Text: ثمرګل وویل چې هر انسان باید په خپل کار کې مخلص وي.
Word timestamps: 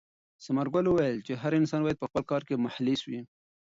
ثمرګل 0.45 0.85
وویل 0.87 1.17
چې 1.27 1.33
هر 1.41 1.51
انسان 1.59 1.81
باید 1.83 2.01
په 2.01 2.07
خپل 2.09 2.23
کار 2.31 2.41
کې 2.47 2.63
مخلص 2.65 3.01
وي. 3.09 3.19